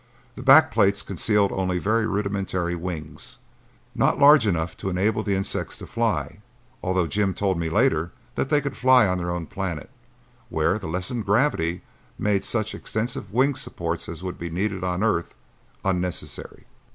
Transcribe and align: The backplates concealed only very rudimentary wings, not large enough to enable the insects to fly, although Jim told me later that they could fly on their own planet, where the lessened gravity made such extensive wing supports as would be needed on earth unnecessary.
The 0.33 0.41
backplates 0.41 1.05
concealed 1.05 1.51
only 1.51 1.77
very 1.77 2.07
rudimentary 2.07 2.73
wings, 2.73 3.37
not 3.93 4.17
large 4.17 4.47
enough 4.47 4.75
to 4.77 4.89
enable 4.89 5.21
the 5.21 5.35
insects 5.35 5.77
to 5.77 5.85
fly, 5.85 6.39
although 6.81 7.05
Jim 7.05 7.35
told 7.35 7.59
me 7.59 7.69
later 7.69 8.11
that 8.33 8.49
they 8.49 8.61
could 8.61 8.75
fly 8.75 9.05
on 9.05 9.19
their 9.19 9.29
own 9.29 9.45
planet, 9.45 9.91
where 10.49 10.79
the 10.79 10.87
lessened 10.87 11.27
gravity 11.27 11.83
made 12.17 12.43
such 12.43 12.73
extensive 12.73 13.31
wing 13.31 13.53
supports 13.53 14.09
as 14.09 14.23
would 14.23 14.39
be 14.39 14.49
needed 14.49 14.83
on 14.83 15.03
earth 15.03 15.35
unnecessary. 15.85 16.65